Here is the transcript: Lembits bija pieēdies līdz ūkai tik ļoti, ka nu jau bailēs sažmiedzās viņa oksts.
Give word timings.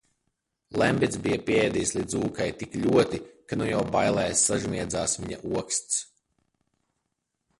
Lembits 0.81 1.19
bija 1.25 1.35
pieēdies 1.49 1.91
līdz 1.97 2.15
ūkai 2.21 2.47
tik 2.63 2.77
ļoti, 2.85 3.21
ka 3.51 3.59
nu 3.61 3.67
jau 3.69 3.83
bailēs 3.97 4.41
sažmiedzās 4.49 5.15
viņa 5.25 5.41
oksts. 5.61 6.01